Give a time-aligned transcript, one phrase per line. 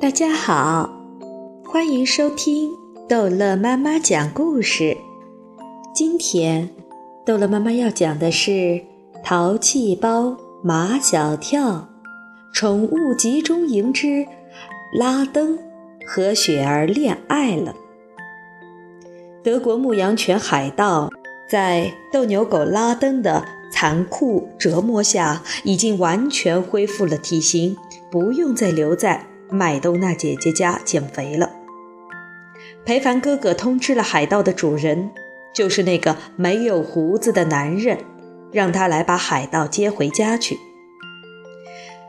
[0.00, 0.88] 大家好，
[1.64, 2.70] 欢迎收听
[3.08, 4.96] 逗乐妈妈讲故事。
[5.92, 6.70] 今天，
[7.26, 8.50] 逗乐妈妈要讲的是
[9.24, 11.88] 《淘气包马小跳
[12.54, 14.24] 宠物集中营之
[14.96, 15.58] 拉登
[16.06, 17.72] 和雪儿恋爱了》。
[19.42, 21.10] 德国牧羊犬海盗
[21.50, 27.76] 在斗牛狗拉登的残酷折磨下，已经完全恢复了体型，
[28.12, 29.26] 不用再留在。
[29.50, 31.50] 麦兜娜姐姐家减肥了。
[32.84, 35.10] 裴凡哥哥通知了海盗的主人，
[35.54, 37.98] 就是那个没有胡子的男人，
[38.52, 40.58] 让他来把海盗接回家去。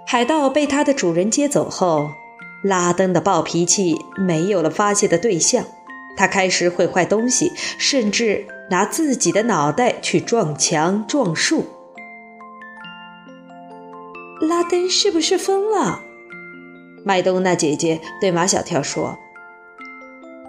[0.08, 2.10] 海盗被他的主人接走后，
[2.64, 5.66] 拉登的暴脾气没有了发泄的对象，
[6.18, 11.66] 他开始毁坏东西，甚至拿自己的脑袋去撞墙撞树。
[14.42, 16.02] 拉登是不是疯了？
[17.04, 19.18] 麦冬娜姐姐对马小跳说：“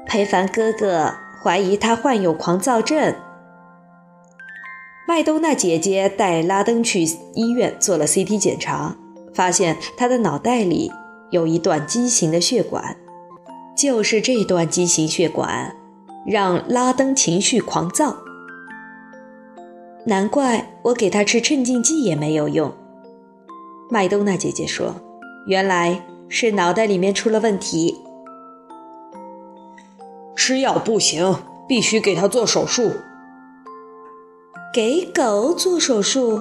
[0.06, 3.14] 裴凡哥哥怀疑他患有狂躁症。”
[5.06, 8.96] 麦冬娜姐姐带拉登去医院做了 CT 检查，
[9.34, 10.92] 发现他的脑袋里
[11.30, 12.96] 有一段畸形的血管，
[13.76, 15.74] 就是这段畸形血管
[16.26, 18.16] 让拉登情绪狂躁。
[20.06, 22.72] 难怪我给他吃镇静剂也没有用。
[23.88, 24.94] 麦冬娜姐姐说
[25.46, 27.96] ：“原来。”是脑袋里面出了问题，
[30.36, 31.34] 吃药不行，
[31.66, 32.92] 必须给他做手术。
[34.72, 36.40] 给狗做手术，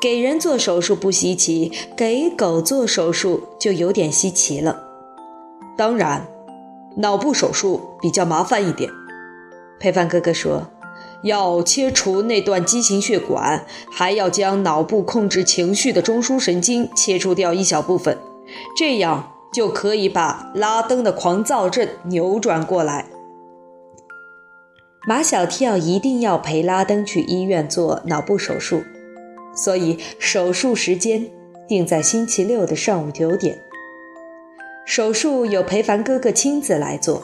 [0.00, 4.82] 给人做手术不稀奇，给狗做手术就有点稀奇了。
[5.78, 6.26] 当然，
[6.96, 8.90] 脑部手术比较麻烦一点。
[9.78, 10.66] 裴凡哥哥说，
[11.22, 18.18] 要切除那段畸形血管，还要将脑部控制情绪的中枢神经切除掉一小部分。
[18.76, 23.06] 这样就可以把拉登的狂躁症扭转过来。
[25.06, 28.82] 马小跳一定要陪拉登去医院做脑部手术，
[29.54, 31.30] 所以手术时间
[31.68, 33.62] 定在星期六的上午九点。
[34.84, 37.22] 手术由裴凡哥哥亲自来做。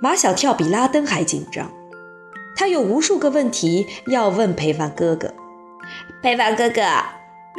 [0.00, 1.70] 马小跳比拉登还紧张，
[2.56, 5.32] 他有无数个问题要问裴凡哥哥。
[6.22, 6.82] 裴凡哥哥。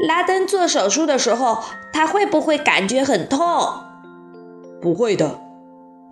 [0.07, 1.59] 拉登做手术的时候，
[1.93, 3.39] 他会不会感觉很痛？
[4.81, 5.39] 不会的，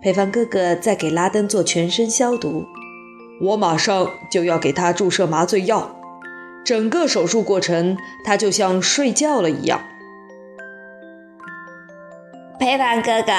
[0.00, 2.64] 裴凡哥哥在给拉登做全身消毒。
[3.40, 5.96] 我马上就要给他注射麻醉药，
[6.64, 9.82] 整个手术过程他就像睡觉了一样。
[12.60, 13.32] 裴凡哥哥，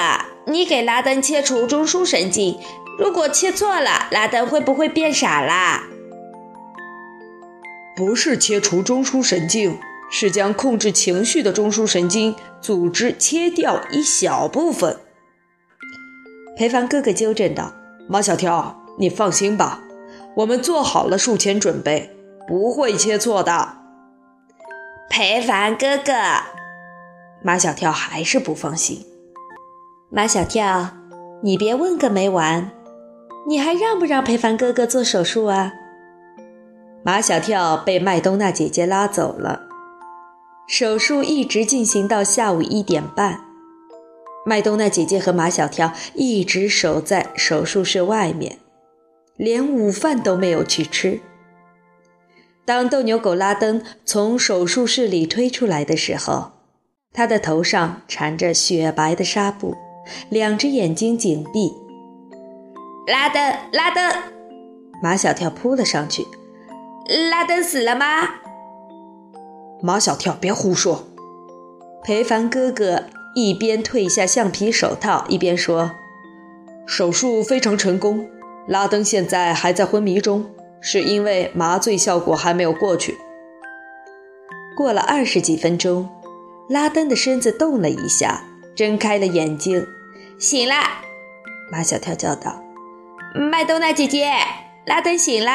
[0.44, 2.58] 你给拉登切除中枢神经，
[2.98, 5.84] 如果切错了，拉登会不会变傻啦？
[7.96, 9.78] 不是切除中枢神经。
[10.10, 14.98] 是将控制情绪的中枢神经组织切掉一小部分。
[16.56, 17.72] 裴凡哥哥纠正道
[18.08, 19.80] ：“马小跳，你放心吧，
[20.36, 22.16] 我们做好了术前准备，
[22.46, 23.78] 不会切错的。”
[25.10, 26.12] 裴凡哥哥，
[27.42, 29.04] 马小跳还是不放心。
[30.10, 30.90] 马小跳，
[31.42, 32.70] 你别问个没完，
[33.48, 35.72] 你还让不让裴凡哥哥做手术啊？
[37.04, 39.68] 马小跳被麦冬娜姐姐拉走了。
[40.66, 43.40] 手术一直进行到下午一点半，
[44.46, 48.58] 麦冬娜姐姐和马小跳一直守在手术室外面，
[49.36, 51.20] 连午饭都没有去吃。
[52.64, 56.52] 当斗牛狗拉登从手术室里推出来的时候，
[57.12, 59.76] 他的头上缠着雪白的纱布，
[60.30, 61.70] 两只眼睛紧闭。
[63.06, 64.22] 拉登，拉登，
[65.02, 66.26] 马小跳扑了上去。
[67.30, 68.43] 拉登死了吗？
[69.86, 71.04] 马小跳，别胡说！
[72.02, 75.90] 裴凡哥哥一边褪下橡皮手套，一边说
[76.88, 78.26] ：“手术非常成功，
[78.66, 80.46] 拉登现在还在昏迷中，
[80.80, 83.18] 是因为麻醉效果还没有过去。”
[84.74, 86.08] 过了二十几分钟，
[86.70, 88.42] 拉登的身子动了一下，
[88.74, 89.86] 睁开了眼睛，
[90.38, 90.74] 醒了。
[91.70, 92.64] 马小跳叫道
[93.36, 94.32] ：“麦冬娜姐姐，
[94.86, 95.50] 拉登醒了。”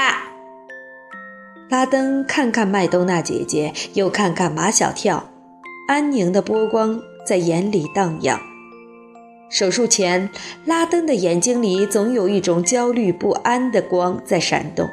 [1.69, 5.29] 拉登看看麦冬娜姐姐，又看看马小跳，
[5.87, 8.39] 安宁的波光在眼里荡漾。
[9.51, 10.31] 手术前，
[10.65, 14.89] 拉登的眼睛里总有一种焦虑不安的光在闪动，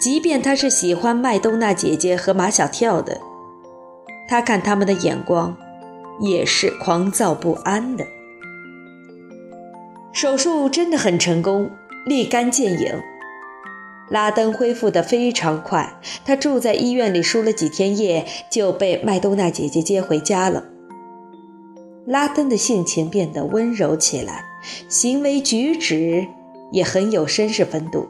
[0.00, 3.20] 即便他是喜欢麦冬娜姐姐和马小跳的，
[4.28, 5.56] 他看他们的眼光
[6.20, 8.04] 也是狂躁不安的。
[10.12, 11.70] 手术真的很成功，
[12.04, 13.00] 立竿见影。
[14.10, 20.64] 拉登恢复得非常快，他住在医院里输了几天液，就被麦冬娜姐姐接回家了。
[22.06, 24.44] 拉登的性情变得温柔起来，
[24.88, 26.26] 行为举止
[26.72, 28.08] 也很有绅士风度，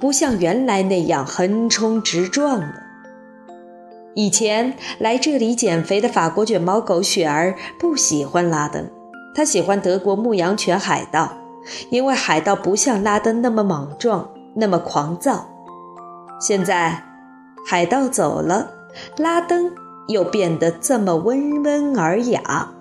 [0.00, 2.72] 不像原来那样横冲直撞了。
[4.14, 8.88] 以前来这里减肥的法国卷毛狗雪儿不喜欢拉登，
[9.34, 11.36] 他喜欢德国牧羊犬海盗，
[11.90, 15.46] 因为海盗不像拉登那么莽撞，那么狂躁。
[16.40, 17.04] 现在
[17.66, 18.70] 海盗走了，
[19.16, 19.70] 拉登
[20.08, 22.72] 又变得这么温文尔雅。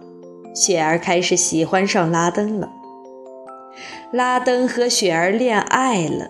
[0.56, 2.70] 雪儿开始喜欢上拉登了。
[4.12, 6.30] 拉登和雪儿恋爱了，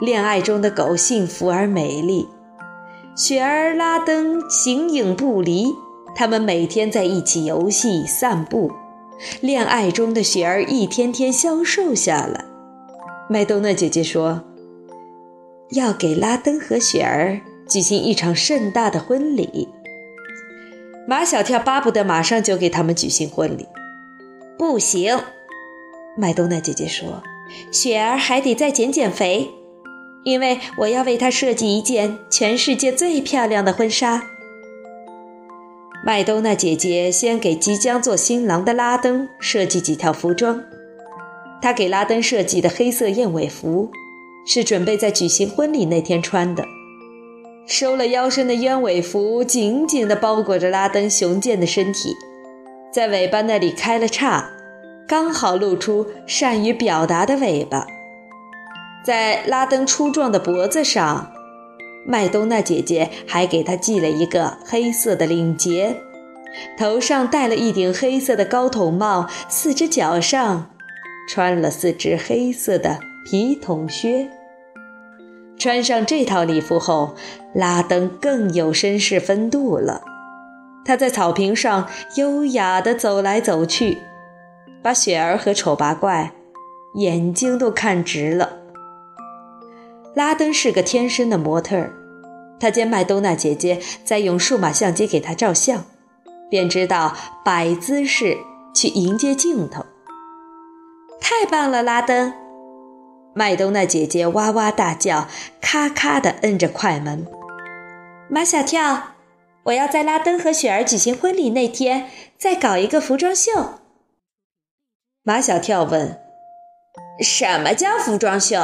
[0.00, 2.28] 恋爱中的狗幸福而美丽。
[3.16, 5.74] 雪儿、拉登形影不离，
[6.14, 8.70] 他们每天在一起游戏、散步。
[9.40, 12.44] 恋爱中的雪儿一天天消瘦下来。
[13.28, 14.42] 麦冬娜姐姐说
[15.70, 19.68] ：“要给拉登和雪儿举行一场盛大的婚礼。”
[21.08, 23.66] 马小跳巴不得马上就给他们举行婚礼。
[24.58, 25.18] 不行，
[26.16, 27.22] 麦冬娜姐姐说
[27.72, 29.48] ：“雪儿还得再减减肥，
[30.24, 34.22] 因为我要为她设计一件全世界最漂亮的婚纱。”
[36.04, 40.62] 麦冬娜姐姐先给即将做新郎的拉登设计几套服装。
[41.62, 43.90] 她给拉登设计的黑色燕尾服，
[44.46, 46.64] 是准备在举行婚礼那天穿的。
[47.66, 52.14] 收了腰身的鸢尾服紧紧地包裹着拉登雄健的身体，
[52.90, 54.50] 在尾巴那里开了叉，
[55.06, 57.86] 刚好露出善于表达的尾巴。
[59.04, 61.30] 在拉登粗壮的脖子上，
[62.06, 65.96] 麦冬娜姐姐还给他系了一个黑色的领结，
[66.78, 70.70] 头上戴了一顶黑色的高筒帽，四只脚上
[71.28, 74.30] 穿了四只黑色的皮筒靴。
[75.58, 77.16] 穿上这套礼服后，
[77.54, 80.02] 拉登更有绅士风度了。
[80.84, 83.98] 他在草坪上优雅地走来走去，
[84.82, 86.32] 把雪儿和丑八怪
[86.94, 88.58] 眼睛都看直了。
[90.14, 91.92] 拉登是个天生的模特儿，
[92.58, 95.84] 他见麦冬娜姐姐在用数码相机给他照相，
[96.48, 97.14] 便知道
[97.44, 98.38] 摆姿势
[98.72, 99.84] 去迎接镜头。
[101.20, 102.32] 太棒了，拉登！
[103.38, 105.28] 麦冬娜姐姐哇哇大叫，
[105.60, 107.24] 咔咔地摁着快门。
[108.28, 109.14] 马小跳，
[109.62, 113.74] 我要在拉登和雪儿举行婚礼那天再搞一个服装秀。
[115.22, 116.18] 马小跳问
[117.22, 118.58] ：“什么叫服装秀？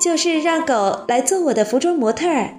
[0.00, 2.54] 就是让狗来做我的服装模特儿，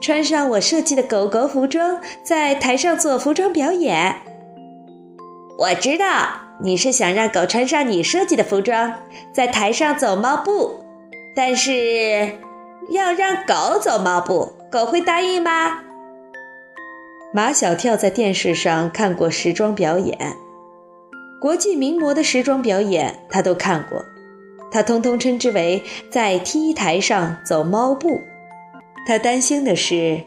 [0.00, 4.14] 穿上我设计的狗狗服装，在台上做服装表演。”
[5.58, 6.43] 我知道。
[6.64, 8.94] 你是想让狗穿上你设计的服装，
[9.34, 10.80] 在台上走猫步，
[11.36, 12.38] 但是
[12.88, 15.82] 要让狗走猫步，狗会答应吗？
[17.34, 20.18] 马小跳在电视上看过时装表演，
[21.38, 24.02] 国际名模的时装表演他都看过，
[24.72, 28.22] 他通通称之为在 T 台上走猫步。
[29.06, 30.22] 他担心的是，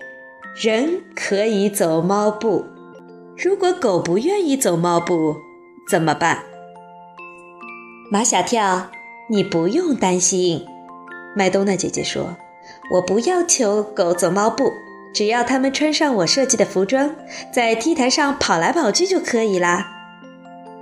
[0.56, 2.64] 人可以走猫步，
[3.36, 5.47] 如果狗不愿意走猫步。
[5.90, 6.40] 怎么办？
[8.12, 8.90] 马小跳，
[9.30, 10.66] 你不用担心。
[11.34, 12.36] 麦冬娜姐姐说
[12.92, 14.74] ：“我不要求狗走猫步，
[15.14, 17.16] 只要它们穿上我设计的服装，
[17.54, 19.94] 在 T 台上跑来跑去就可以啦。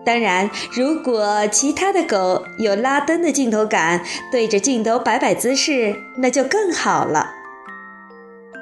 [0.03, 7.31] 当然，如果其他的狗有拉灯的镜头感，对着镜头摆摆姿势，那就更好了。”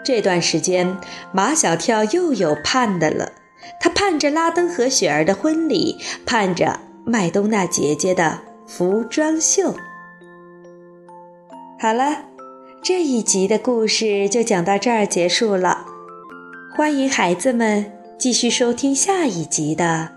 [0.03, 0.97] 这段时间，
[1.31, 3.31] 马小跳又有盼的了。
[3.79, 9.75] 他盼着拉登和雪儿的婚礼，盼着麦冬娜姐姐的服装秀。
[11.79, 12.25] 好了，
[12.81, 15.85] 这一集的故事就讲到这儿结束了。
[16.75, 20.09] 欢迎孩子们继续收听下一集的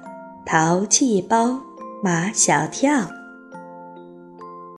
[0.48, 1.60] 《淘气包
[2.02, 2.92] 马小跳》。